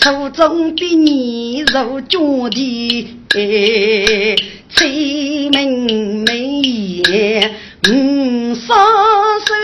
[0.00, 2.18] 初中的你入脚
[2.48, 4.36] 的
[4.70, 6.62] 崔明美，
[7.86, 8.78] 五双
[9.40, 9.54] 手，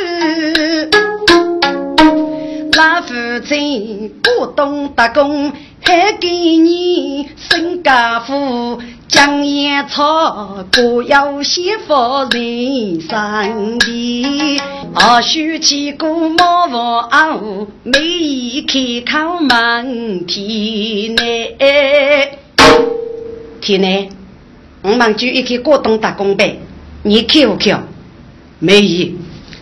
[2.77, 3.15] 老父
[3.47, 8.79] 亲不懂打工，还给你生家福。
[9.09, 11.95] 江烟草，各有媳妇
[12.31, 14.61] 人生的。
[14.95, 21.57] 二叔起过茅房熬，每一开口问天内。
[23.61, 24.09] 天内，
[24.83, 26.59] 我们就一个过冬打工呗，
[27.05, 27.77] 你去不去？
[28.59, 29.09] 没有，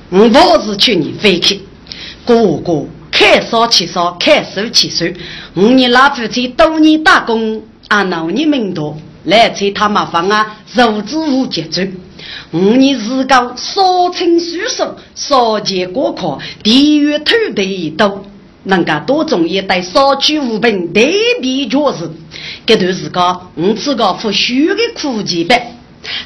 [0.09, 1.61] 我不是劝你回去。
[2.25, 5.05] 哥哥，看少起少，看手起手。
[5.53, 8.97] 我你老夫妻多年打工，啊，老你们多。
[9.25, 11.83] 来催他麻烦啊，肉质无节奏。
[12.53, 18.25] 五年日高，少清疏疏，少见过客，地域土地多，
[18.65, 22.11] 能够多种一代少取无凭，对比确实。
[22.67, 23.23] 这段时间，
[23.55, 25.77] 我自个不虚的苦节呗。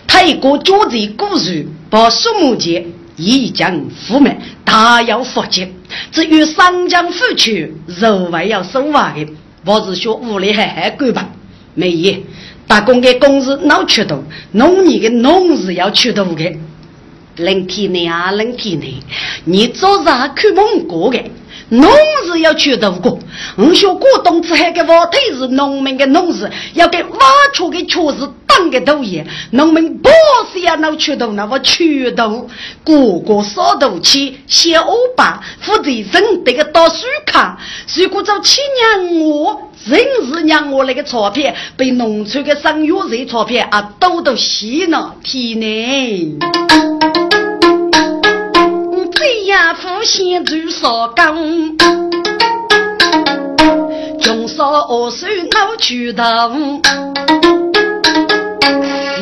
[0.06, 2.86] 他一个脚在古树，把树木节
[3.16, 5.72] 已将覆灭，大要复节。
[6.12, 9.32] 至于三江复去，肉还要收完的，
[9.64, 11.28] 我是说屋里还还够吧？
[11.74, 12.14] 没有。
[12.68, 16.56] 打工的工资老缺多，农业的农是要缺多的。
[17.38, 19.02] 冷天呢啊，冷天呢，
[19.44, 21.18] 你做啥看蒙古的？
[21.70, 21.90] 农
[22.24, 23.18] 事要缺多个。
[23.56, 27.18] 我说过冬之后的挖土是农民的农事，要给挖
[27.52, 29.26] 出的确实当个头爷。
[29.50, 30.08] 农民不
[30.52, 32.48] 是要闹缺多，那我缺多，
[32.84, 34.86] 个个烧土气，小
[35.16, 37.58] 把负责人这个倒水卡，
[37.96, 38.60] 如果找七
[39.00, 39.62] 年我。
[39.88, 46.38] 真是让我那个钞票被农村的生育税钞票啊，都都洗了天呢！
[49.12, 49.74] 这样
[50.04, 51.76] 先做少工，
[54.20, 56.50] 穷少二手闹渠道。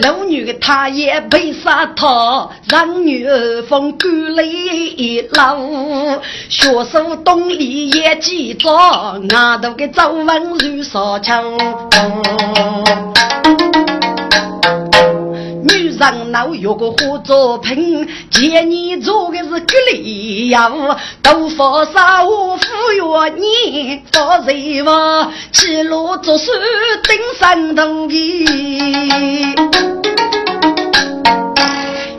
[0.03, 6.21] 老女的她也被杀头，让女儿风干了一路。
[6.49, 11.43] 学手东里也记着，外头的皱纹如烧枪。
[15.97, 16.27] 女人。
[16.33, 20.71] 脑有个火作品，见你做的是格里呀，
[21.23, 22.67] 都发烧我服
[22.99, 26.51] 药你发热哇，起路做事
[27.05, 28.15] 顶山头的，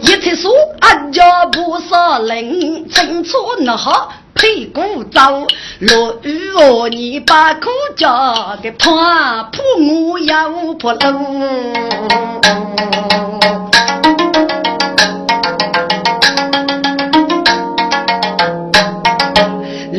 [0.02, 4.12] 一切说俺家不杀人，清楚那好。
[4.34, 5.48] 屁股走，
[5.80, 11.10] 落雨哦，你把苦家给怕破我要破路。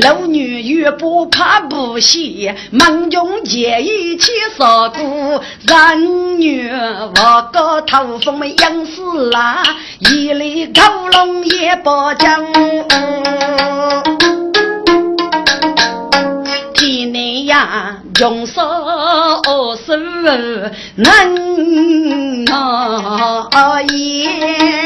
[0.02, 5.42] 老女越不怕不喜，忙中见一起杀过。
[5.66, 9.62] 人女我个头风没养死啦，
[10.00, 12.44] 一粒狗笼也不讲。
[18.20, 18.60] 用手
[19.86, 19.96] 手
[20.96, 23.48] 能拿
[23.92, 24.77] 烟，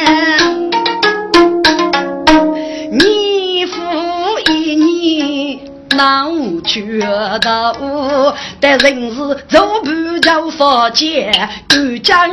[6.62, 6.99] 难觉
[7.41, 9.17] 得，但人是
[9.49, 11.32] 走不着佛前，
[11.69, 12.31] 赶将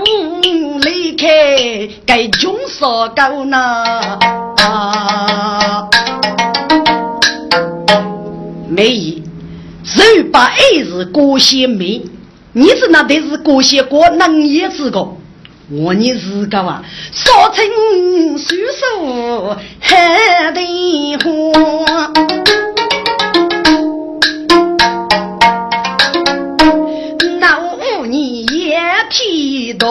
[0.82, 1.26] 离开
[2.06, 4.20] 该穷少高呢？
[8.70, 9.24] 没意。
[9.84, 12.04] 十把爱是过些美，
[12.54, 15.08] 你是那得是过些过能也之个，
[15.72, 17.66] 我你是个哇，少成
[18.38, 20.62] 叔叔海的
[21.18, 22.12] 花，
[29.78, 29.90] 满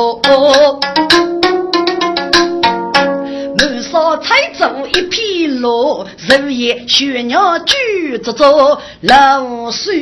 [3.82, 9.92] 山翠竹一匹路，日夜学鸟举着走，老树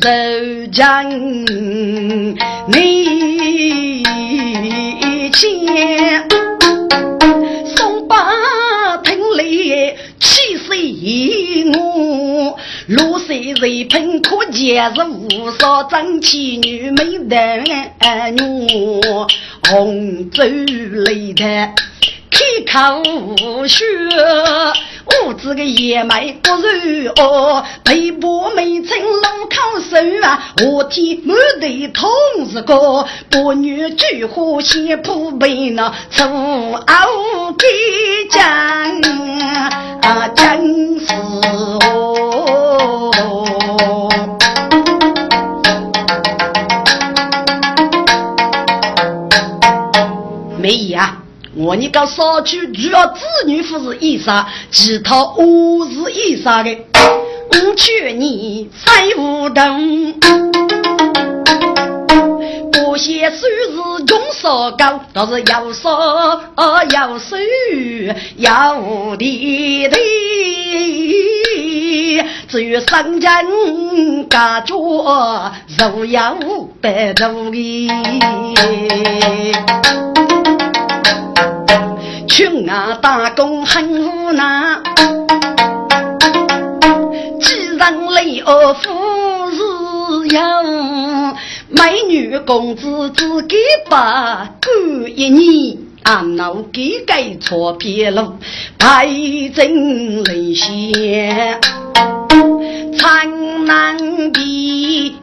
[0.00, 0.10] 柔
[0.72, 1.46] 情
[2.68, 4.02] 你
[5.32, 5.50] 牵，
[7.66, 8.16] 松柏
[9.34, 10.72] 里气死
[11.78, 19.00] 我，露水人品可见是无少争气女美男女，
[19.68, 21.74] 红烛擂台。
[22.30, 22.38] 开
[22.72, 23.02] 口
[23.42, 23.84] 无血，
[25.26, 29.96] 我这个爷们不如哦，背部没成龙口手
[30.26, 32.10] 啊，我天满地痛
[32.50, 37.66] 是个，不女菊花先铺背那粗傲给
[38.30, 38.42] 讲
[40.02, 41.14] 啊，真是
[41.86, 43.10] 哦，
[50.58, 51.19] 没呀。
[51.62, 56.74] 我你个少去主要子女服是衣裳，其他我是衣裳的。
[57.50, 60.14] 我劝你再无等，
[62.72, 66.40] 不嫌数字中少高，倒是要少
[66.88, 67.36] 要少
[68.36, 69.96] 要地地，
[72.48, 74.74] 至于生人家着
[75.78, 76.34] 肉要
[76.80, 77.90] 白肉的。
[82.30, 84.78] 穷啊，打工很无奈，
[87.40, 88.88] 既然累而富
[89.50, 89.58] 是
[90.28, 90.40] 有，
[91.68, 93.56] 美女公子只给
[93.90, 98.34] 把过一年，俺老给给错别路，
[98.78, 99.08] 白
[99.52, 101.58] 真泪血，
[102.96, 103.96] 苍难
[104.32, 105.16] 比。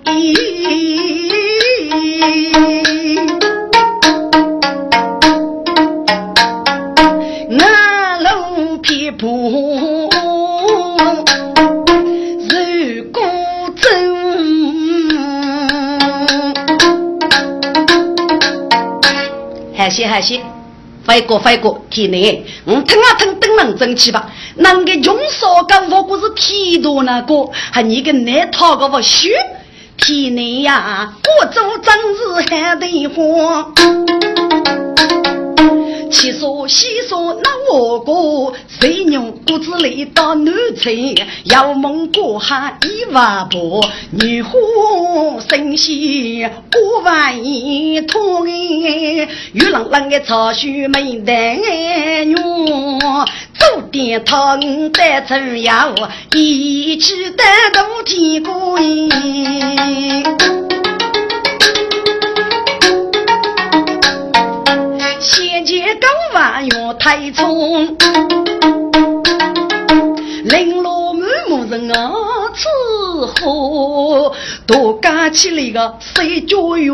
[21.07, 24.29] 飞过飞过，体内，我腾啊腾，登能争气吧？
[24.57, 29.33] 那个穷少个，如果是体多那个，还你个难讨个不虚，
[29.95, 33.73] 体内呀，各种真是还得慌。
[36.09, 44.51] 七说西说那我哥，谁牛骨子里到南城，要梦过海一万步，女花
[45.47, 51.35] 神仙过万一通哎，玉郎郎的草须眉丹
[52.25, 52.35] 女，
[53.57, 55.93] 走点汤带春药，
[56.35, 58.79] 一起带动天过
[65.19, 67.97] 先前刚完用太冲，
[70.45, 72.11] 零落满目人啊，
[72.53, 72.67] 吃
[73.43, 74.31] 火，
[74.67, 76.93] 多加起来个谁教育？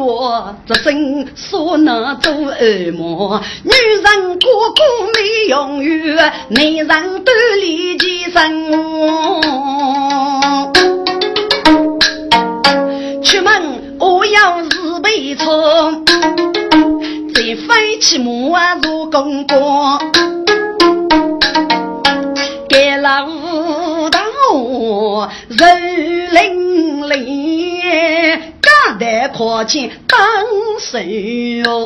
[0.66, 4.82] 这真说那做恶魔，女人个个
[5.14, 9.42] 没用语，男人都理解生活。
[13.22, 15.92] 出门我要自备车，
[17.56, 20.00] 飞起马如公公，
[22.68, 23.28] 给老
[24.10, 30.20] 大我人伶俐，干得可见当
[30.80, 30.98] 手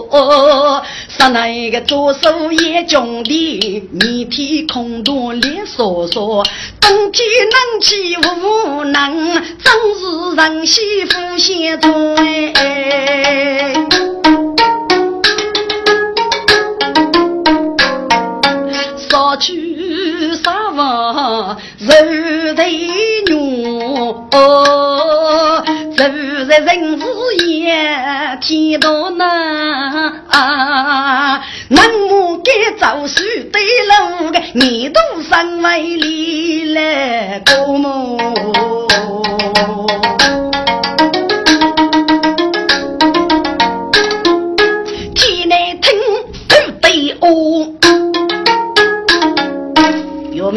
[0.09, 0.81] 哦。
[1.09, 6.45] 上那个左手也穷的，你天空多脸烁烁，
[6.79, 13.73] 冬天冷气无能，真是人媳妇先做哎。
[19.37, 21.89] 去啥房，肉
[22.55, 22.63] 头
[23.27, 25.63] 肉哦。
[25.95, 26.03] 走
[26.47, 27.03] 在人世
[27.37, 30.23] 间，天道难。
[31.69, 38.76] 那我该走书对路个，你都身为里来过么？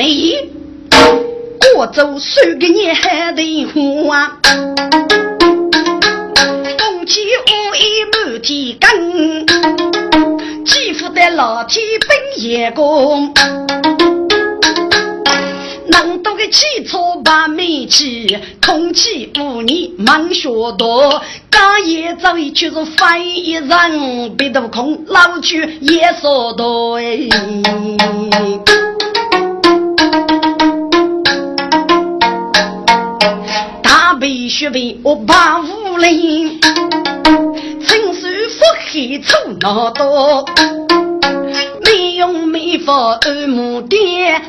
[0.01, 0.49] 有没？
[1.75, 4.39] 过走数个年还得花。
[7.07, 9.47] 起乌衣满天根，
[10.65, 13.35] 欺负的老天本眼光。
[15.89, 19.67] 能多个汽车把煤气，空气污染
[19.99, 21.21] 满学道。
[21.51, 27.29] 刚也早已就是翻一人，别都空老去也说对。
[27.29, 27.41] 大
[34.51, 36.59] 背雪背我把五零。
[38.59, 40.45] 腹黑粗脑多，
[41.85, 43.97] 没用没法二亩地，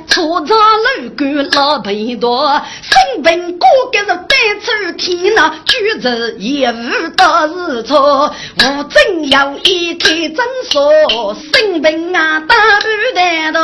[0.07, 4.25] 粗长楼干老肥多，生病过个是单
[4.63, 6.75] 抽天呐，举着业务
[7.15, 13.59] 到日错，无证要一开诊所，生病啊打不得多。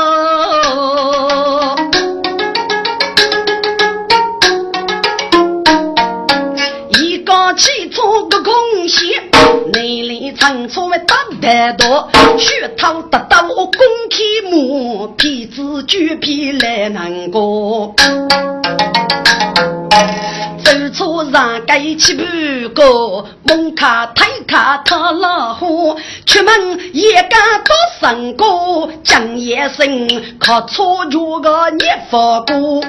[8.30, 9.14] 个空隙，
[9.74, 13.74] 内里长车为打得多，血套得到我公
[14.10, 17.94] 开木，皮子举皮来难过。
[20.64, 22.24] 走车上盖起不
[22.76, 25.96] 过，门卡推卡他老虎，
[26.26, 30.08] 出门也敢多生过，江夜生
[30.40, 32.82] 靠车脚个热发过。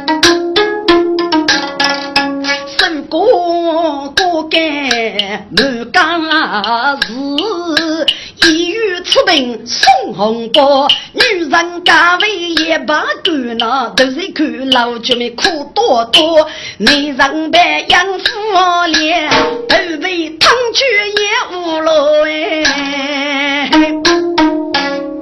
[3.09, 7.13] 过过该满江是
[8.51, 16.47] 一语出兵送红包，女人家为一把干呐，都是看老舅们苦多多，
[16.79, 18.25] 男人被养父
[18.89, 19.31] 脸，
[19.69, 20.85] 都被汤去
[21.17, 21.91] 也无路
[22.27, 23.71] 哎。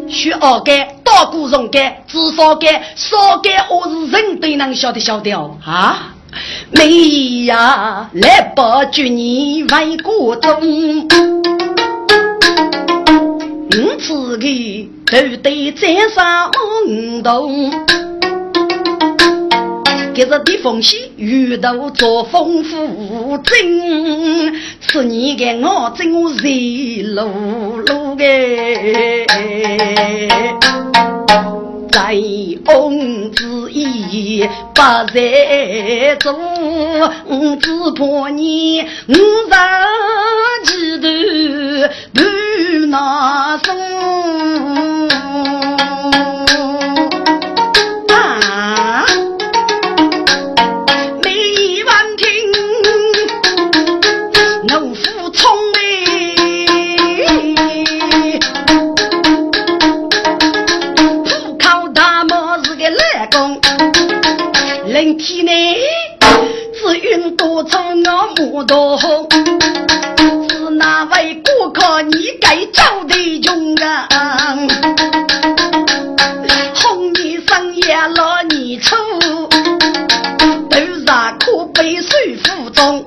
[0.09, 6.16] 需二干，大鼓容干，至少干，少干我是人都能晓得晓得哦啊。
[6.73, 11.07] 妹呀，来保住你为国忠，
[13.71, 14.47] 五次个
[15.07, 16.51] 都得在上
[17.23, 17.71] 动。
[20.13, 26.49] 今日的风息，遇到做丰富真，是你给我真我热
[27.15, 28.25] 露露个。
[31.97, 32.13] 在
[32.67, 34.83] 翁之意不
[35.15, 36.31] 在做，
[37.59, 39.15] 只怕你我
[39.49, 39.57] 上
[40.63, 41.09] 几头
[42.13, 42.21] 不
[42.89, 45.06] 拿松。
[68.57, 74.57] 那么多，是哪位顾客你该找的用啊？
[76.75, 78.97] 红衣裳也落你丑，
[80.71, 83.05] 都让可被水浮中。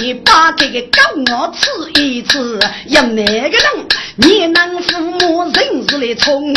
[0.00, 0.98] 你把这个狗
[1.32, 1.70] 我吃
[2.02, 6.52] 一次，要哪个人你能父母认识来冲？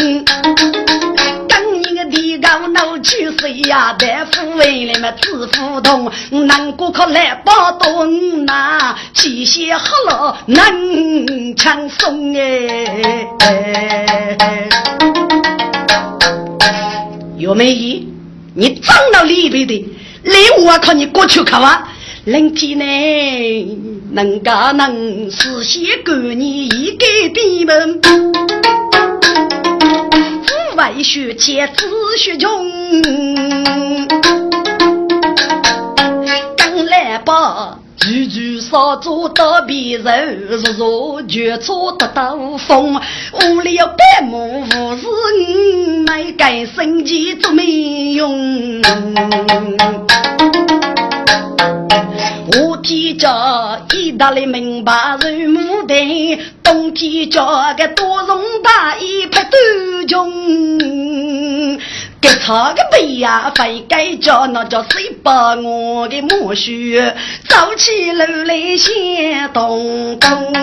[3.01, 3.93] 去谁呀？
[3.93, 6.12] 大夫为了么治腹痛，
[6.48, 13.27] 难过可来把东拿，气血好了能强松哎。
[17.38, 18.03] 有没有？
[18.53, 19.74] 你长到里边的，
[20.24, 21.88] 礼物啊，靠你过去看啊。
[22.24, 22.84] 人体呢，
[24.12, 28.00] 能干能实现管你一个地门，
[30.81, 31.85] 父外学且子
[32.17, 32.50] 学穷，
[36.57, 37.77] 刚来吧。
[37.97, 40.73] 句句少做到别人，日日
[41.27, 43.00] 绝错得到风。
[43.33, 45.05] 屋里有百亩无事，
[46.07, 47.63] 买改生计做没
[48.13, 48.81] 用。
[52.53, 60.31] 我天家意大利明白人母的，冬天家个多绒大衣不短穷。
[62.21, 67.13] 给他个背呀，非该叫那叫谁把我的母婿
[67.48, 70.53] 走起路来先动动。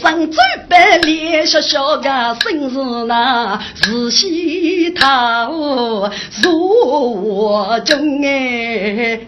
[0.00, 0.38] 生最
[0.68, 6.10] 白脸小小的生日那是西头
[6.42, 8.22] 入中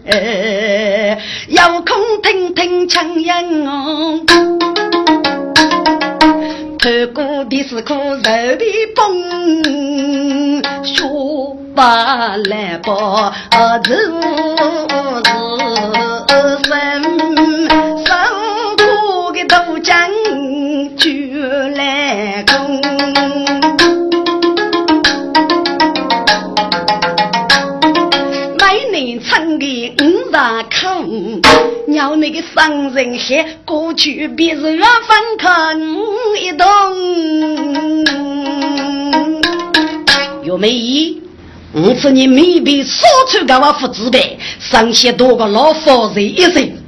[0.06, 4.20] 哎，有空听听唱音哦。
[6.78, 8.30] 透过的是颗肉的
[8.96, 9.04] 崩，
[10.82, 13.34] 说把来吧，
[13.84, 14.10] 是
[30.30, 31.40] 大坑。
[31.88, 35.78] 要那个商人还过去别人分看
[36.40, 36.66] 一动，
[40.44, 41.16] 有没有？
[41.72, 46.79] 我说你没被说出个我父子辈，上些多个老夫人一生。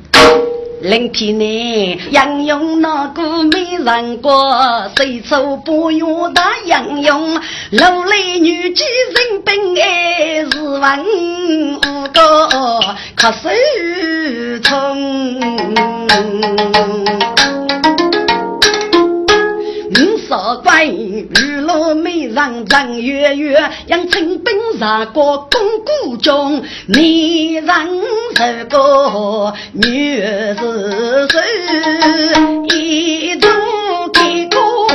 [0.83, 7.41] 冷天呢，杨勇那个美人过，谁走不用打杨勇，
[7.71, 11.79] 楼里女几人本爱是万五
[12.13, 12.49] 个，
[13.15, 15.41] 可是冲。
[20.33, 25.61] 少怪娱乐美人张月月，养成本杀过公
[26.09, 27.87] 谷中，你让
[28.35, 30.57] 这个女儿
[31.29, 31.37] 是
[32.75, 33.47] 一度
[34.15, 34.89] 给过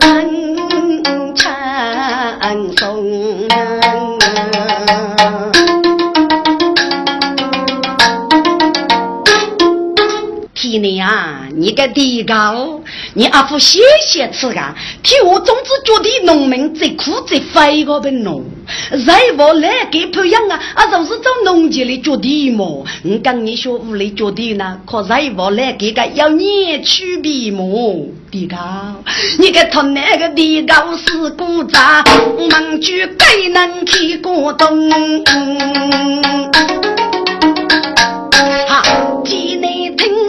[0.00, 1.44] 很长
[2.78, 3.46] 松。
[10.54, 12.80] 天内啊，你个地高！
[13.14, 18.42] 你阿父谢谢吃个，替我总之觉得农民最苦最费个的农，
[19.06, 22.64] 再不来给培养啊，啊就是找农界里脚地嘛。
[22.64, 27.62] 我跟你说屋里脚地呢，可再不来给个要年区别嘛。
[28.30, 28.56] 地高，
[29.38, 32.02] 你个他那个地高是古渣，
[32.50, 34.90] 忙句该能提过东。
[38.66, 40.21] 好，体内听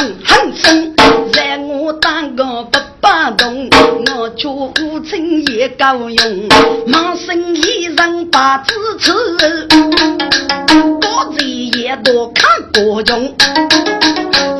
[0.00, 0.94] 哼哼声，
[1.34, 3.68] 让我当个不巴动，
[4.16, 6.48] 我却无情也够用。
[6.86, 9.12] 满身衣裳把支持，
[11.00, 13.36] 多嘴也多看过中。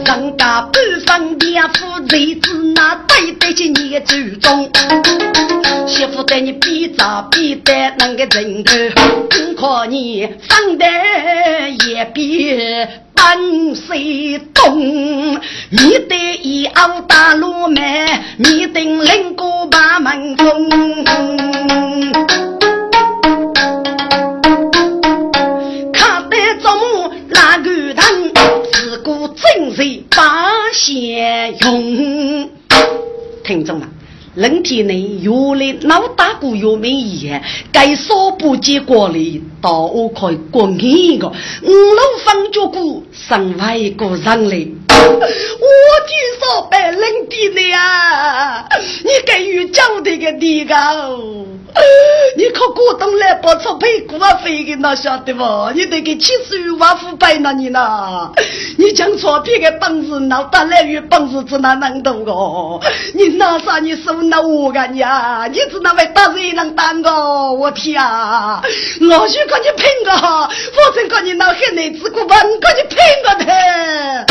[0.05, 4.71] 人家不分爹夫贼子，那对得起你祖宗。
[6.21, 8.75] 媳妇对你比咋比得那个人头，
[9.49, 10.87] 我靠你放得
[11.89, 12.55] 也比。
[13.23, 13.37] 安
[13.75, 15.39] 谁懂？
[15.69, 17.83] 你得一熬大路门，
[18.39, 18.80] 你得
[34.41, 44.73] 人体内有的脑大骨有没眼，该说不结果里到我可以过一个五楼方脚骨上外一个人类。
[45.09, 45.67] 我
[46.07, 48.67] 听说白人体内啊，
[49.05, 50.77] 你该与教的个地高，
[52.37, 55.71] 你靠股东来不出赔股费的那晓得不？
[55.75, 58.31] 你得给七十万腐败那你呢？
[58.79, 62.33] 你讲错别的本事，那当然有本事只能能懂个。
[63.15, 65.47] 你拿啥你手拿我干呀？
[65.51, 67.11] 你只能为打人能当个？
[67.53, 68.63] 我天啊！
[69.01, 74.27] 老许跟你拼个，否则跟你那黑内子骨本跟你拼个的。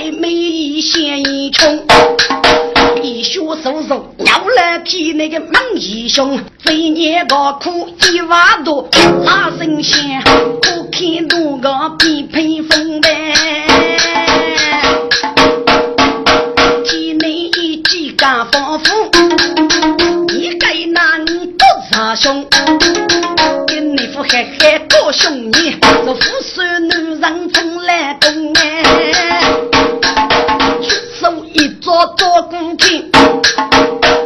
[0.00, 1.84] 对美一线一穷。
[3.02, 8.88] 一血手手，要来替那个猛义兄，这一年个苦一万多，
[9.26, 10.22] 拉神仙，
[10.62, 13.34] 不看多个比配风呗。
[16.86, 19.10] 体内一记干丰富，
[20.32, 22.46] 一个男不杀凶，
[23.66, 27.39] 跟你夫嘿嘿多兄弟，这富帅男人
[32.76, 33.58] 做古天，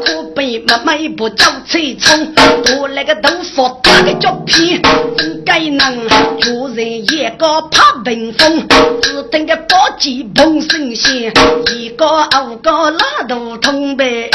[0.05, 2.33] 可悲妹妹不走吹冲，
[2.65, 4.81] 多那个豆腐打个脚皮，
[5.17, 6.09] 怎该能
[6.41, 8.67] 做人一个怕冰风，
[9.01, 11.33] 只等个宝鸡碰神仙，
[11.75, 14.31] 一个二个拉肚痛呗。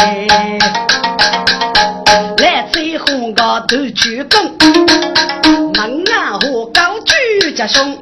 [2.38, 4.52] 来最后个都鞠躬，
[5.76, 7.98] 门啊和高举家兄。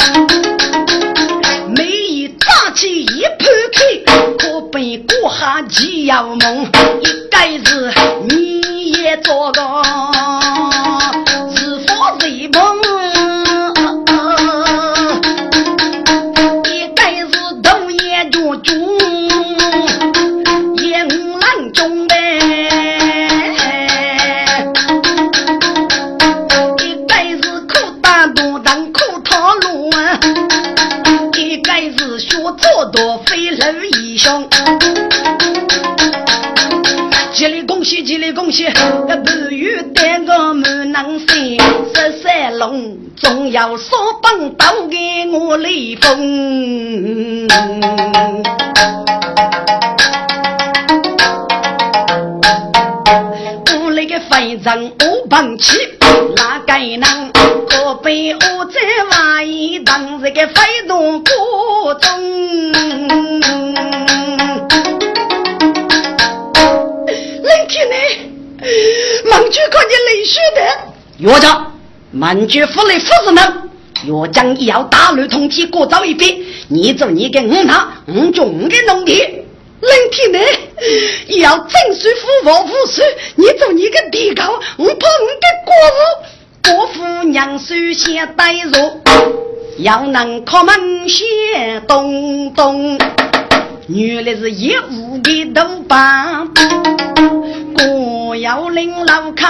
[2.39, 3.46] 打起一盘开，可被
[5.58, 6.65] 过下几要梦，
[7.02, 7.91] 一辈子
[8.30, 9.62] 你也做个
[38.65, 41.58] 不与单个满能飞，
[41.93, 44.98] 十三龙总要说帮刀给
[45.32, 47.48] 我雷锋。
[53.70, 55.78] 我那个飞人五棒起，
[56.36, 57.32] 哪个能？
[57.70, 59.46] 可被我在外
[59.86, 62.10] 当这个飞动过中，
[71.19, 71.65] 岳家
[72.12, 73.43] 孟举府内夫子们，
[74.06, 79.27] 岳将要大路通天过早一笔，你走你给五堂五种的农田，
[79.82, 80.39] 冷天呢？
[81.39, 83.03] 要正水富我无水，
[83.36, 84.43] 你做你个地高，
[84.77, 86.77] 我怕你的过路。
[86.77, 89.01] 国父娘手先带入，
[89.80, 92.95] 要能靠门先咚咚。
[93.89, 96.45] 原来是一屋的头把，
[97.88, 99.45] 我要领老口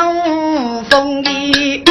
[0.92, 1.84] 风的。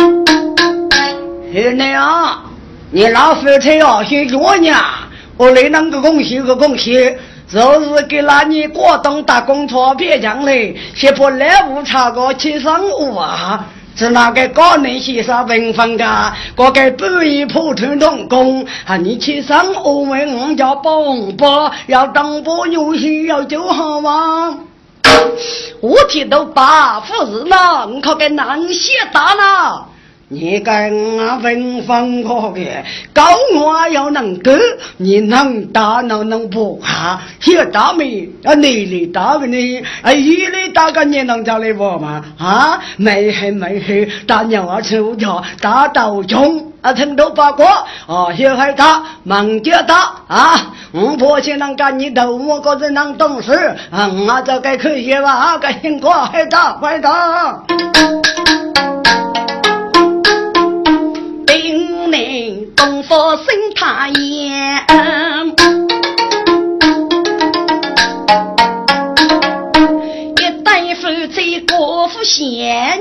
[1.53, 2.45] 二奶啊，
[2.93, 7.17] 你老夫妻要先叫呀，我来能个恭喜个恭喜，
[7.53, 13.67] 就是给那你广东打工钞票奖嘞，先把来无差个去上午啊。
[13.97, 24.59] 是那个高能先生文风的，个个半夜普通童工，啊，你去上我问我叫帮帮，要当波游戏要就好吗？
[25.81, 29.89] 我听到八夫人了，你可给难些大了。
[30.29, 30.75] 你跟
[31.19, 33.23] 我文风可的，高
[33.55, 34.51] 我要能够，
[34.97, 37.23] 你能打能能不哈？
[37.47, 38.29] 有大没？
[38.43, 39.81] 啊，内里大个你？
[40.03, 42.25] 啊，一里大个你能叫来不吗？
[42.39, 53.53] 啊，没黑没黑，大娘儿出家，大道中啊，成都八卦啊，小孩大，忙家大啊，我婆亲能干你头，我个人能懂事
[53.93, 55.57] 啊，我这该可以吧？
[55.59, 57.63] 该辛苦还大快大。
[62.77, 64.17] 东方升太阳，
[70.37, 73.01] 一代夫妻国富贤年，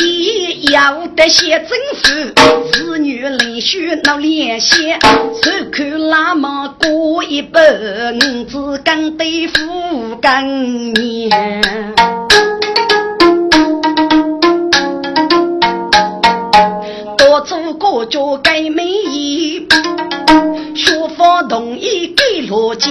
[0.00, 2.06] 一要得些政府，
[2.72, 4.92] 子女连续闹联系，
[5.42, 7.60] 手看那么过一半，
[8.48, 11.28] 只敢对付干年。
[17.88, 19.66] 做国家改美意，
[20.74, 22.90] 学法同意给罗江，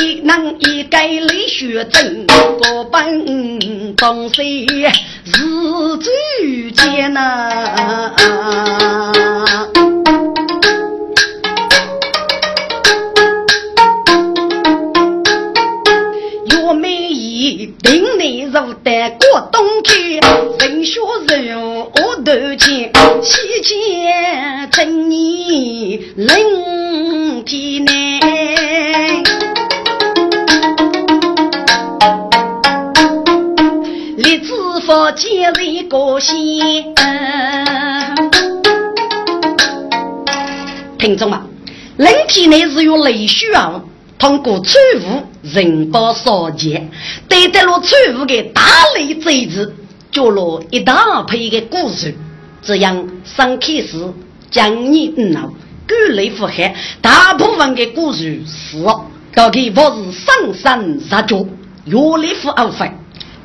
[0.00, 4.66] 一能一改来学正，各奔东西
[5.24, 8.10] 是最艰难。
[18.46, 20.20] 路带过冬去，
[20.58, 21.90] 人学人我
[22.24, 28.20] 头前，西见真你冷天内。
[34.16, 34.52] 立志
[34.84, 36.94] 佛见人高兴。
[40.98, 41.40] 听众们，
[41.96, 43.82] 人体内是有内需啊。
[44.18, 46.86] 通过错误人道烧结，
[47.28, 48.62] 得到了错误的大
[48.94, 49.74] 类罪子，
[50.12, 52.14] 做了一大批的故事。
[52.62, 53.96] 这样上开始
[54.50, 55.50] 将你脑
[55.86, 56.52] 各类符合
[57.00, 58.84] 大部分的故事是，
[59.34, 61.46] 大概不是上山入脚，
[61.86, 62.90] 越来越而分。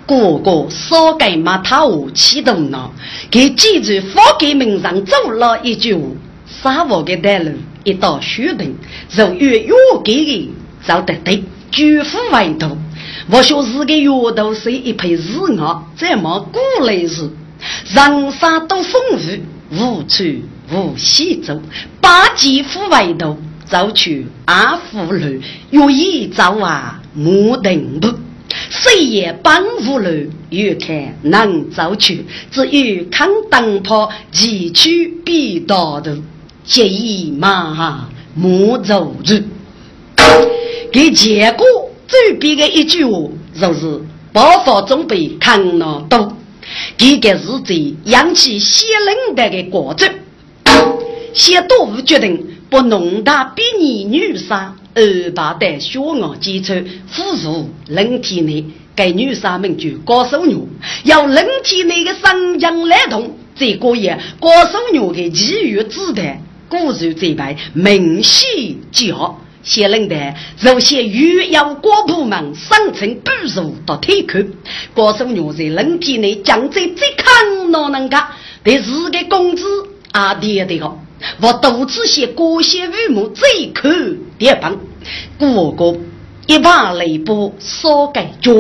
[0.05, 2.91] 个个少改马头启动了，
[3.31, 6.01] 给记住发给门上走了一句话：
[6.61, 7.51] 沙漠的道路
[7.85, 8.75] 一道雪灯，
[9.15, 10.51] 如越越给的。
[10.85, 11.43] 走得对，
[11.75, 12.77] 举夫为度。
[13.29, 17.29] 我说是个月头是一配日熬，这么过来时，
[17.89, 20.23] 人生都丰富，无处
[20.71, 21.61] 无西走。
[21.99, 28.07] 八级夫为度，走去阿福路，愿意走啊木登步。
[28.69, 30.09] 谁也帮不了，
[30.51, 36.23] 越看能走去，只有看灯泡，崎岖必道路，
[36.63, 39.41] 结一马莫走路。
[40.91, 41.65] 给结果
[42.07, 46.35] 最别的一句话，就是爆发准备抗闹多，
[46.97, 50.09] 这个是在扬起先人的个过程。
[51.33, 56.73] 先多夫决定不弄大比你女杀，而把的血案基础
[57.07, 60.57] 辅助人体内给女杀们就高手女，
[61.03, 69.39] 要人体内的生姜来动，这个也高手女的其余子弹，固然这般明显较。
[69.65, 70.15] 先人的
[70.57, 74.39] 首先与要过部门生存不如到退口，
[74.93, 78.15] 高手牛在人体内将在最看哪能个？
[78.63, 79.63] 对自己工资
[80.11, 80.97] 啊跌的个，
[81.41, 83.89] 我独自些过些羽毛最可
[84.37, 84.77] 跌棒，
[85.39, 85.97] 过个
[86.45, 88.51] 一把雷波烧盖脚，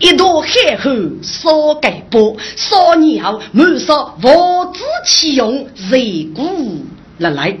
[0.00, 0.90] 一朵海后
[1.22, 5.98] 烧盖波，少年后满少我自其用，热
[6.34, 6.84] 骨
[7.18, 7.56] 来来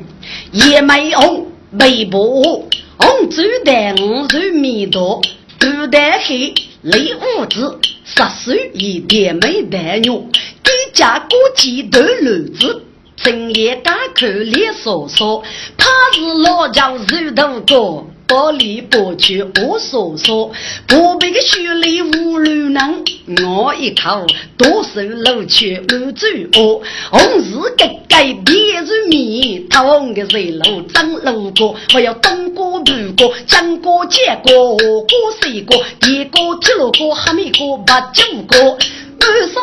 [0.50, 1.46] 也没用
[1.78, 2.66] 微波。
[2.98, 5.22] 红烛带五如米多，
[5.58, 10.26] 头戴黑雷五子，十手一点没带肉，
[10.62, 12.84] 给家过几头炉子，
[13.16, 15.42] 深夜打口脸烧烧，
[15.76, 18.06] 他是老将肉头哥。
[18.28, 20.50] 玻璃剥去我所说，
[20.86, 23.02] 隔壁的雪里无路能，
[23.42, 24.26] 我一口
[24.58, 35.06] 多手露去满嘴恶，红日盖盖别人面，他红的水路真路过，我要东过南过，江过江过，过
[35.40, 38.76] 水过，一个铁路过，哈密过，八九过，
[39.18, 39.62] 半山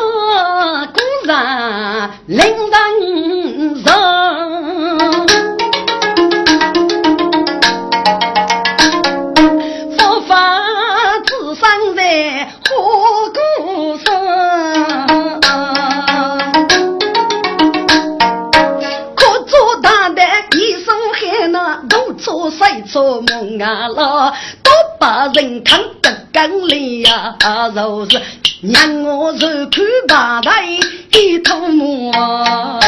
[0.92, 3.84] 古人临人
[12.16, 12.46] 人。
[22.50, 24.32] 谁做梦啊啦？
[24.62, 27.36] 都把人看得更累呀！
[27.74, 28.20] 若是
[28.62, 30.64] 让我受苦把台
[31.12, 32.80] 一头毛。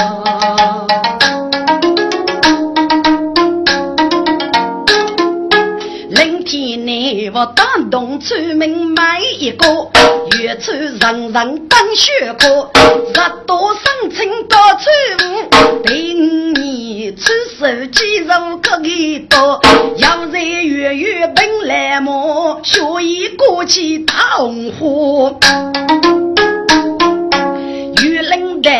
[6.89, 9.67] 你我打动出门买一个，
[10.41, 11.33] 远处人人
[11.69, 12.71] 当雪哥，
[13.13, 14.89] 日多生情到处
[15.85, 19.61] 对你出手肌肉可以多，
[19.99, 22.59] 要在月月奔来么？
[22.65, 25.39] 学一过去大红花。
[28.19, 28.71] 玉林的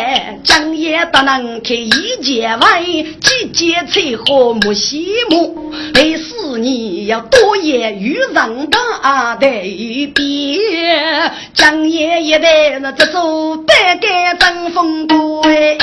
[0.43, 15.77] 江也不能开一节外，季节菜和木西木，累死你要多言与人大的一边，江也一代那这座百干争风归。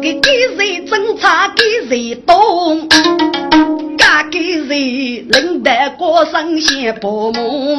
[0.00, 2.88] 给给谁侦查给谁动？
[4.48, 7.78] 给人领得过生先保姆，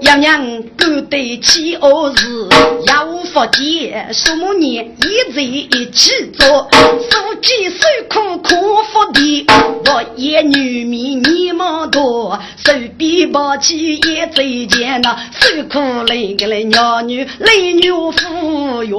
[0.00, 2.48] 娘娘干得起恶事，
[2.88, 9.46] 要福建数年一在一起做，书记受苦可福地，
[9.86, 18.96] 我也女民你们多，手臂抱起也最艰难，受苦累个来娘女累女扶越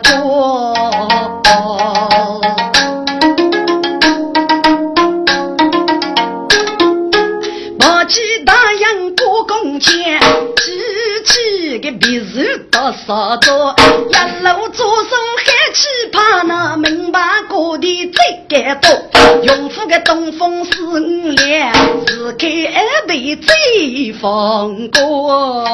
[0.00, 0.74] 多。
[7.86, 10.18] 我记大阳过公钱，
[10.56, 13.74] 举起个别子打扫多，
[14.08, 18.90] 一路走手喊起怕那门把过的最该多，
[19.42, 21.72] 用户个东风四五两，
[22.06, 25.64] 是给二队最风光。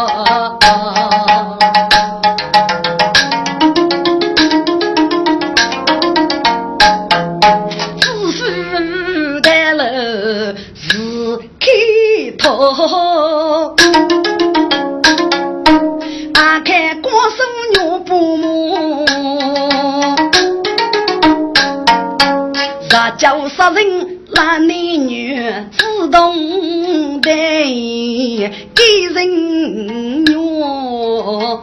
[16.34, 17.36] 阿看光手
[17.72, 19.06] 牛不母，
[22.90, 25.40] 杂交杀人男女
[25.72, 27.30] 自动的
[28.74, 31.60] 给人用。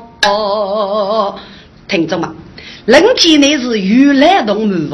[1.87, 2.33] 听着嘛，
[2.85, 4.89] 人体内是鱼类动物，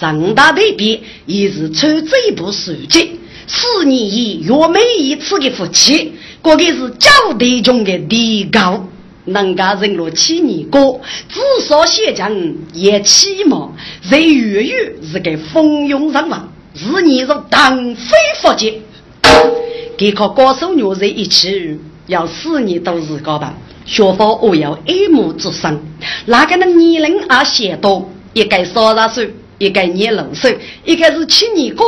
[0.00, 3.20] 长大对比也是穿这部书籍。
[3.48, 8.84] 四年一月每一次的夫妻，过个是交代中的提高，
[9.26, 13.70] 能够人落七年过，至少先讲也起码，
[14.10, 18.80] 在月月是个蜂拥上网，是你是当非福节，
[19.96, 21.78] 给靠高手女在一起，
[22.08, 23.54] 要四年都是高吧？
[23.84, 25.80] 学法我要爱慕之深，
[26.24, 31.86] 那个能年龄啊写多，一个三十岁，一个年六岁，一个是七年过。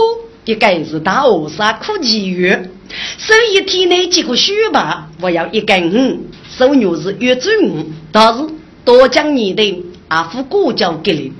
[0.48, 2.70] 一个是大河山苦几月，
[3.18, 6.24] 所以体内几个血吧，我要一根五，
[6.56, 8.46] 手女是月中五，但是
[8.82, 11.32] 多讲你的阿夫过交给你，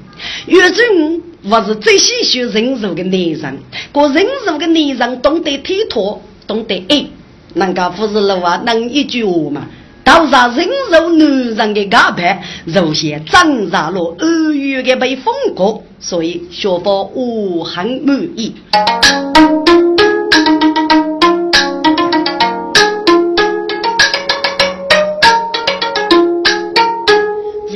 [0.53, 3.59] 月中五我是最喜欢人肉的男人，
[3.93, 7.07] 过人肉的男人懂得体托，懂得爱，
[7.55, 9.67] 人家不是老话能一句话嘛？
[10.09, 18.55] 到上人肉男人的假扮，肉些长上了二月的被风过，所以小宝我很满意。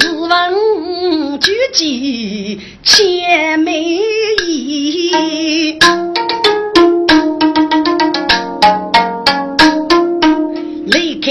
[0.00, 3.98] 日文举起千美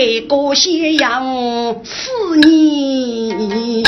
[0.03, 1.23] 这个咸阳
[1.83, 3.83] 四年，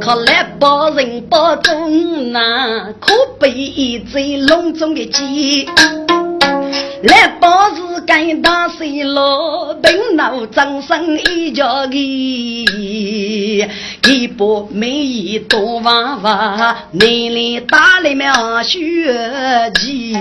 [0.00, 5.68] 可来保人保中难，可被一只笼中的鸡。
[7.02, 12.66] 来报是干大水落，等老张生一家的，
[14.08, 20.12] 一波美一多娃娃，奶奶打了苗血气，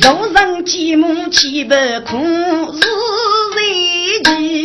[0.00, 4.61] 肉上几亩七百苦，日日几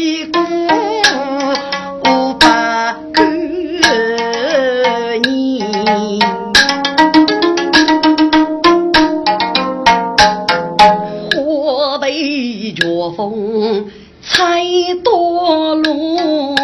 [13.11, 13.89] 风
[14.21, 14.61] 采
[15.03, 16.55] 多路，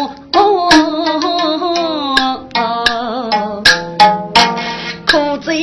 [5.06, 5.54] 苦在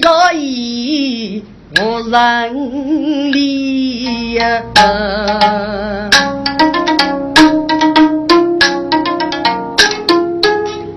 [0.00, 1.44] 若意
[1.78, 4.62] 无人理呀。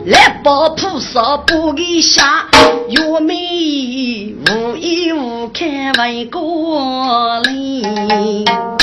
[0.06, 2.46] 来把菩萨不给下，
[2.90, 5.66] 月眉无依无靠
[6.04, 8.75] 为过来。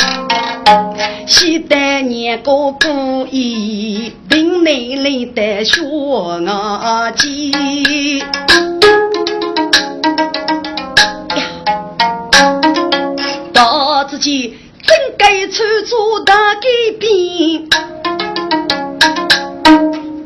[1.27, 5.81] 西代年过不易，顶内里的学
[6.47, 7.29] 阿姐。
[13.53, 16.61] 到自己真该出做大改
[16.99, 17.69] 变，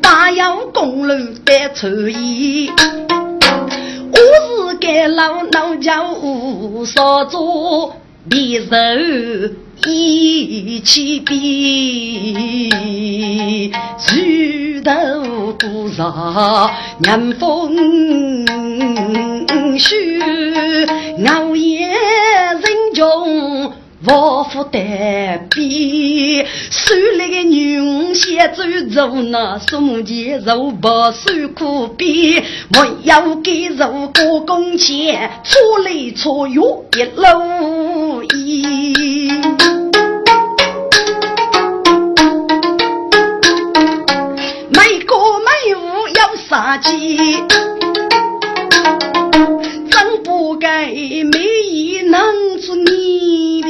[0.01, 2.71] 大有公路的出意。
[4.13, 4.19] 我
[4.71, 7.95] 是该老老家务少做，
[8.29, 8.77] 别受。
[9.85, 9.96] 一
[10.83, 12.71] 起比，
[13.99, 18.47] 举头多少年风
[19.79, 20.21] 雪，
[21.27, 22.63] 熬夜人
[22.95, 23.73] 穷
[24.07, 28.63] 我负担比，手里的女先走
[28.95, 39.76] 走那送钱肉包受苦逼，没有给肉过工钱，错来错约一路一。
[46.57, 47.19] 杀鸡，
[49.91, 51.39] 真不该没
[51.71, 53.69] 意能做你的。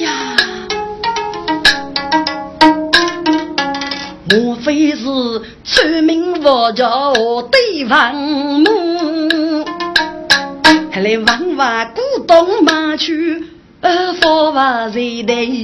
[0.00, 0.10] 呀，
[4.30, 5.04] 莫非是
[5.62, 7.12] 村民我叫
[7.52, 9.62] 对房母，
[10.90, 13.44] 还来问问古董马去，
[13.82, 15.62] 呃，佛法谁的？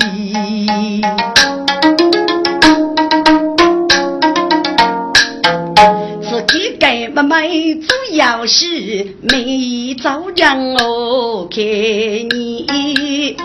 [6.78, 13.36] 该不买，主要是没找人哦，给你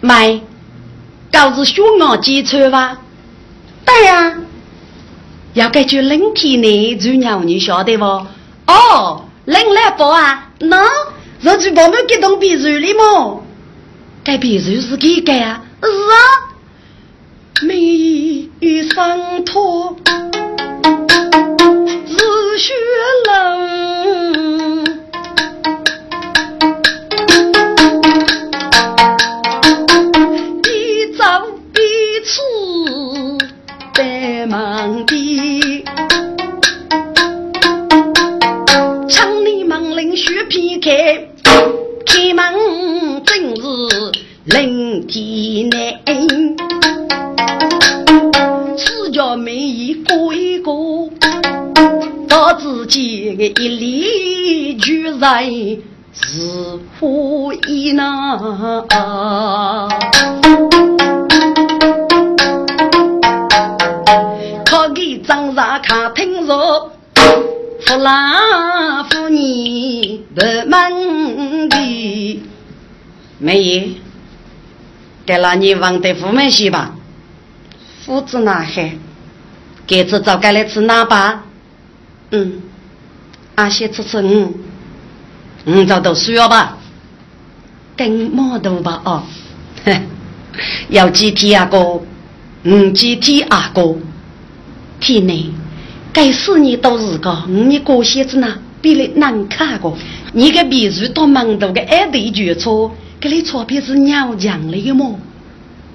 [0.00, 0.40] 买，
[1.32, 2.98] 告诉熊猫几车吧？
[3.84, 4.36] 对呀。
[5.54, 8.04] 要该去冷体呢，主要你晓得不？
[8.66, 10.50] 哦，冷来不啊？
[10.58, 10.84] 喏，
[11.42, 13.44] 这就把们给动别墅里么？
[14.24, 15.62] 该别墅是几个啊？
[15.80, 16.16] 是啊，
[17.62, 17.76] 梅
[18.58, 19.44] 雨上
[22.56, 22.72] 雪
[23.26, 23.34] 冷，
[30.62, 30.68] 一
[31.18, 31.44] 早
[31.74, 31.80] 一
[32.24, 32.32] 次
[33.94, 35.84] 在忙的。
[40.80, 40.90] 开
[42.04, 43.62] 开门正是
[44.44, 45.98] 冷天内，
[48.76, 50.70] 四家美一个一个，
[52.34, 55.44] 到自己的一里居然
[56.12, 58.82] 是何意呢？
[64.66, 66.90] 可给张上看听说。
[67.86, 72.42] 夫郎妇女不门的，
[73.38, 73.82] 没有，
[75.24, 76.96] 给了你忘得父门去吧。
[78.04, 78.96] 父子哪海，
[79.86, 81.44] 给次早该来吃哪吧？
[82.34, 82.52] 嗯，
[83.54, 84.52] 阿些吃吃嗯，
[85.66, 86.76] 嗯，早都需要吧？
[87.96, 89.22] 跟毛头吧哦，
[90.88, 92.00] 要几天阿哥？
[92.64, 93.94] 嗯，几天阿哥？
[94.98, 95.46] 天内。
[96.12, 99.92] 该四年都是个，你过些子呢，比你难看个。
[100.32, 105.18] 你个秘书到门头个二对绝错，给你钞票是鸟讲的么？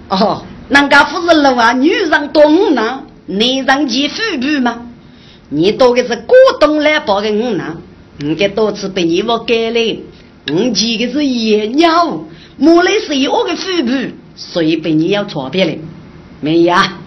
[0.07, 4.85] 哦，人家不是老啊，女人懂呢，男人去富裕吗？
[5.49, 7.77] 你多的是过冬来包的我呢，
[8.19, 9.99] 你给多次被你我改了，
[10.45, 12.23] 你骑的是野鸟，
[12.57, 13.91] 莫来是我的腹部，
[14.35, 15.73] 所以被你要钞票了。
[16.39, 16.99] 没呀，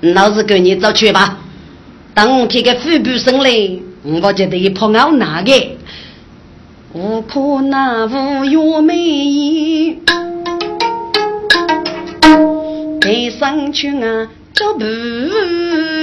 [0.00, 1.38] 老子跟你走去吧。
[2.14, 3.50] 当天个腹部生来，
[4.22, 5.52] 我觉得一泡熬那个，
[6.92, 9.98] 无可那无月美，
[13.00, 14.84] 背上去啊脚不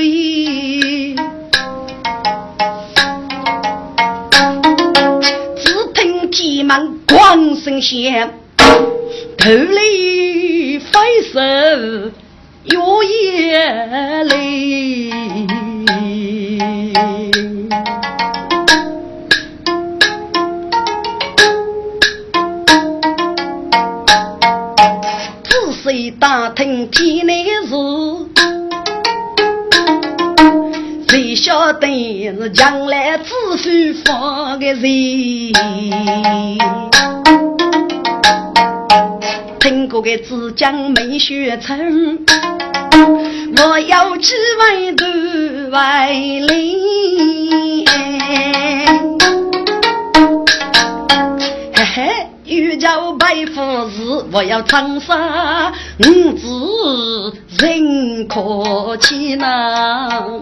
[0.01, 1.15] 依，
[5.55, 8.31] 只听天门光声响，
[9.38, 11.39] 头里飞手
[12.65, 12.79] 月
[13.09, 15.11] 夜里。
[25.43, 27.75] 仔细打听天内事，
[31.18, 31.88] 谁晓得
[32.38, 34.84] 是将来子孙放个人？
[39.59, 42.20] 听过的只讲没学成。
[43.57, 47.84] 我要只为对外领，
[52.78, 60.34] 叫白富士，我要长沙五子人可气呐！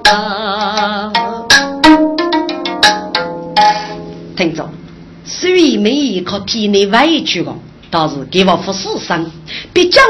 [4.36, 4.70] 听着，
[5.24, 7.54] 虽然没一颗体内委屈的，
[7.90, 9.26] 但是给我服世上，
[9.74, 10.02] 毕竟。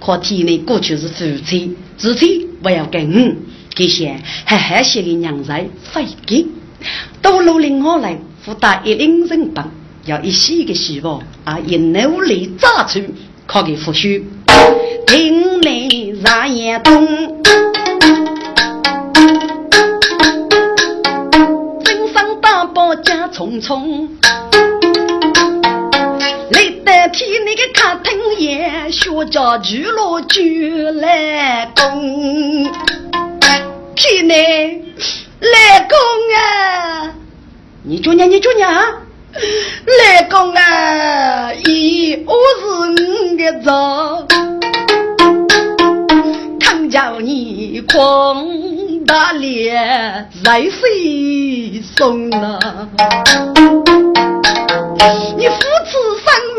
[0.00, 3.34] 可体内过去是夫妻，自己不要跟我
[3.74, 6.46] 这些还还些的娘在费给，
[7.22, 9.64] 都努力我来负担一领人本，
[10.06, 13.00] 要一些个希望啊，一努力扎出
[13.46, 14.08] 可给复修，
[15.06, 17.06] 听来热眼动，
[21.84, 24.08] 人生大宝家匆匆。
[27.12, 30.42] 替那个客厅也学家俱乐就
[31.00, 32.64] 来攻，
[33.94, 35.96] 替你来攻
[36.36, 37.14] 啊！
[37.84, 38.74] 你做娘，你做娘，
[40.14, 41.50] 来公啊！
[41.64, 42.66] 咦，我是
[43.02, 44.26] 你的错，
[46.60, 48.46] 看叫你狂
[49.04, 52.58] 大脸在谁送了？
[55.36, 55.54] 你扶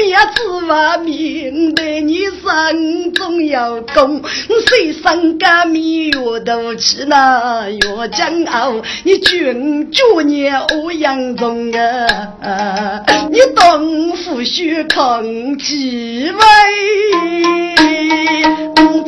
[0.06, 0.16] 持上面。
[0.16, 4.22] 家子娃命对你生中有功，
[4.68, 8.82] 谁生个米越多吃那越骄傲。
[9.04, 15.24] 你君主你欧阳中啊，你东府须抗
[15.58, 16.40] 几位？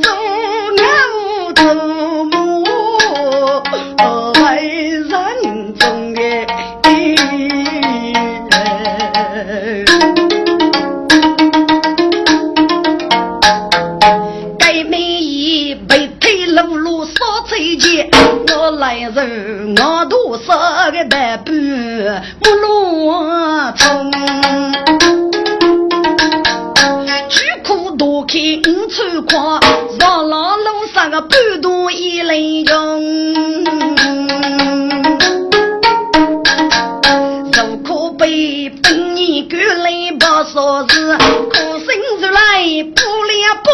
[0.02, 0.14] 中
[0.78, 1.64] 我头
[20.98, 24.12] 个大半木罗虫，
[27.30, 29.60] 巨苦多看五穿胯，
[30.00, 33.04] 上老路上个半多一雷用，
[37.54, 41.16] 如可被本年赶来把啥子，
[41.52, 41.88] 可生
[42.20, 42.40] 出来
[42.96, 43.34] 不了
[43.64, 43.68] 崩。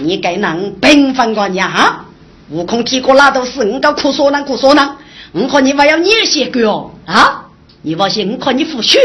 [0.00, 2.06] 你给能平分个娘，
[2.50, 4.96] 悟空提过那都是你个苦说难苦说难，
[5.32, 7.44] 我看你还要你些个哦啊！
[7.82, 8.98] 你放心，我看你付血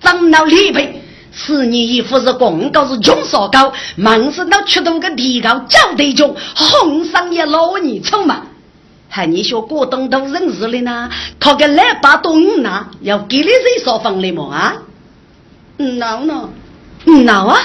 [0.00, 8.42] 长老李培，是你衣服是公高是穷少高，满身都出动个提高脚得中，红上一老你丑嘛！
[9.08, 11.10] 还你说过东都认识了呢？
[11.38, 14.74] 靠个来把东呢，要给你谁说分的么啊？
[15.76, 16.48] 闹闹
[17.24, 17.60] 闹啊！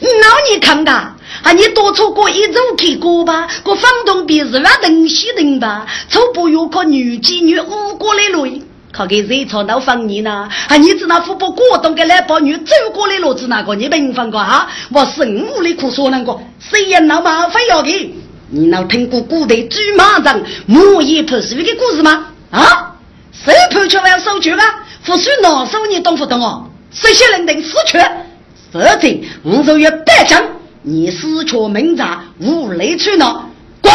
[0.00, 1.15] 闹你看的。
[1.42, 1.52] 啊！
[1.52, 3.48] 你多出过一周去过吧？
[3.62, 5.86] 过房东别是那东西人吧？
[6.08, 8.46] 出不有靠女妓女五过来路，
[8.92, 10.48] 靠给谁吵到房你呢？
[10.68, 10.76] 啊！
[10.76, 13.74] 你只那富不过东的来把女走过来路子那个？
[13.74, 14.68] 你平分过啊？
[14.92, 18.14] 我生无里苦说那个，谁也闹麻烦要给？
[18.48, 22.26] 你能听过古代猪马掌木叶破碎的故事吗？
[22.50, 22.94] 啊！
[23.32, 24.64] 谁破却要收据啊？
[25.04, 26.64] 不许拿手，你懂不懂哦？
[26.98, 30.42] 这些人等死去，实情我就要白讲。
[30.88, 33.92] 你私却门闸，无雷去闹，滚！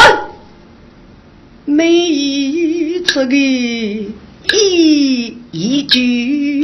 [1.63, 4.13] 每一次的
[4.51, 6.61] 一一句，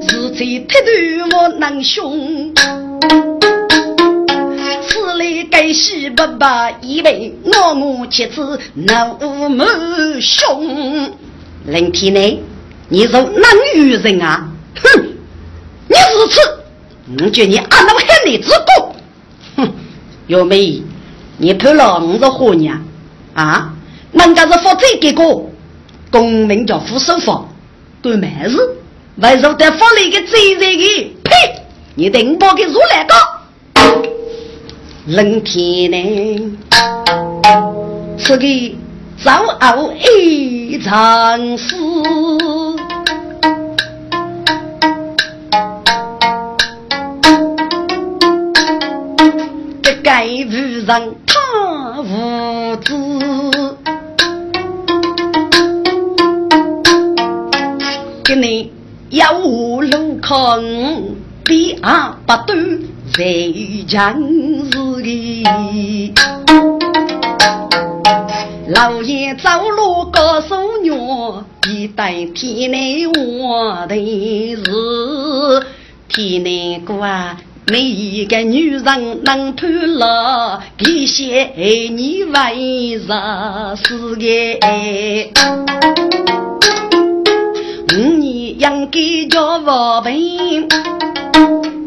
[0.00, 2.54] 是在铁头我难凶，
[4.88, 9.62] 此来该喜不把以为我我妻子那无母
[10.22, 11.12] 凶。
[11.66, 12.42] 林天内，
[12.88, 13.42] 你是男
[13.76, 14.52] 女人啊？
[14.82, 15.02] 哼，
[15.88, 18.94] 你如此，我叫你阿老喊你之过。
[19.56, 19.72] 哼，
[20.26, 20.82] 有没？
[21.38, 22.82] 你判了我是何娘
[23.34, 23.72] 啊？
[24.12, 25.22] 人家是负责给个，
[26.10, 27.44] 公民叫副手法，
[28.00, 28.56] 对没事，
[29.16, 31.14] 为受得法律的责任的。
[31.22, 31.32] 呸！
[31.94, 33.14] 你等我给如来个。
[35.06, 36.56] 冷天呢？
[38.18, 38.46] 是个
[39.22, 41.76] 早熬一场事。
[50.06, 50.50] 该无
[50.86, 52.94] 人，他无知。
[58.22, 58.70] 给你
[59.10, 60.62] 要路看，
[61.44, 62.78] 第二不断
[63.12, 63.24] 在
[63.88, 64.16] 强
[64.70, 66.14] 势的。
[68.68, 70.54] 老爷走路告诉
[70.88, 73.96] 我，一代天内我的
[74.54, 75.66] 是
[76.06, 77.04] 天内过
[77.68, 81.52] 每一个女人能判了，给些
[81.90, 85.32] 你为啥是个？
[87.92, 90.12] 五年养给叫我辈，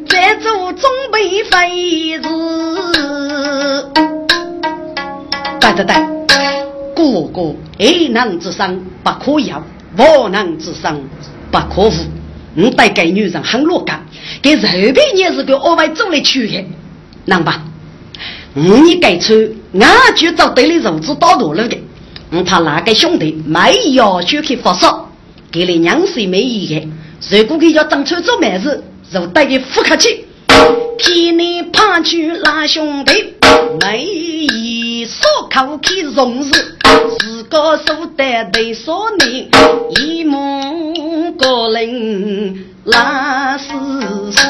[0.05, 2.27] 在做准备妃子。
[5.61, 5.95] 对对对，
[6.93, 9.63] 哥哥，爱能之上不可要，
[9.97, 10.99] 无能之上
[11.49, 12.18] 不可无。
[12.56, 14.06] 你带给女人很乐感。
[14.41, 14.62] 给肉
[14.93, 16.66] 皮也是个额外做来取的，
[17.26, 17.64] 能吧？
[18.54, 19.34] 你该出，
[19.74, 21.78] 俺就找对的肉子打多了的。
[22.32, 25.10] 嗯，他那个兄弟没要求去发烧，
[25.52, 26.88] 给了娘水没意的。
[27.38, 30.26] 如果给要当初做媒子，就带个不客气。
[30.97, 33.34] 替你怕去拉兄弟，
[33.80, 36.78] 没一说口去容事，
[37.20, 39.50] 自个手得对说你
[40.02, 40.93] 一目
[41.32, 42.65] 个人。
[42.86, 43.67] 那是
[44.32, 44.49] 是，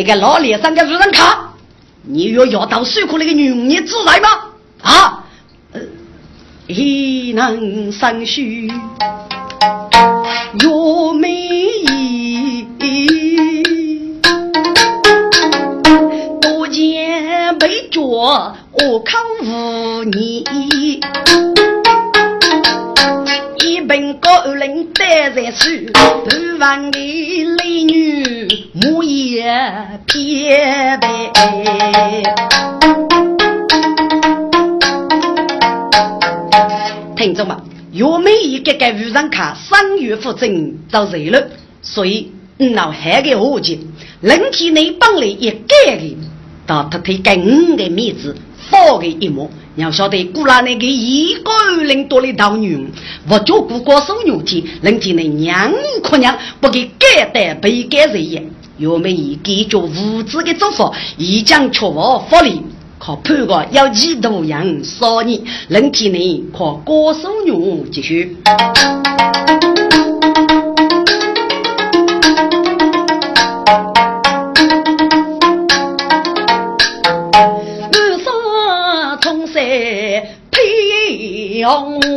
[0.00, 1.36] 你给老脸上的女人看，
[2.04, 4.28] 你要要到水库那个女人，你自在吗？
[4.80, 5.24] 啊？
[6.66, 8.72] 一能生须
[10.58, 12.66] 若美仪，
[16.40, 20.42] 多见被脚我看无你，
[23.90, 26.98] 本高人带在手，半万的
[27.58, 29.42] 美女木叶
[30.06, 31.08] 偏白。
[37.16, 37.56] 听众们，
[37.90, 41.48] 有每一个个渔人卡三月复征遭热了，
[41.82, 43.88] 所以老海的伙计，
[44.20, 46.16] 人体内本来一改的，
[46.70, 48.32] 到他推给五个面子，
[48.70, 49.50] 发给一幕。
[49.74, 52.86] 要晓得，古拉那个一个人多的道女，
[53.28, 58.46] 我就过过手牛体，人体内娘可娘不给改代被改人也。
[58.78, 62.62] 有每一个做无知的做法，一将确保福利。
[63.00, 68.36] 可判个要几多样少年，人体内可高手用继续。
[81.62, 82.09] 配